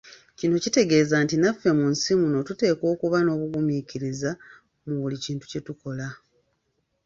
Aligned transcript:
Kino 0.37 0.55
kitegeeza 0.63 1.15
nti 1.25 1.35
naffe 1.37 1.69
mu 1.79 1.85
nsi 1.93 2.11
muno 2.21 2.39
tuteekwa 2.47 2.85
okuba 2.93 3.17
n'obugumiikiriza 3.21 4.31
mu 4.85 4.95
buli 5.01 5.15
kintu 5.25 5.43
kye 5.51 5.59
tukola. 5.67 6.07